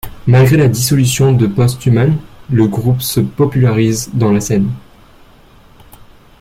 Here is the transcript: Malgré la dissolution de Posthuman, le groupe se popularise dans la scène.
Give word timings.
Malgré 0.25 0.57
la 0.57 0.67
dissolution 0.67 1.31
de 1.31 1.45
Posthuman, 1.45 2.13
le 2.49 2.65
groupe 2.67 3.03
se 3.03 3.19
popularise 3.19 4.09
dans 4.13 4.31
la 4.31 4.41
scène. 4.41 4.71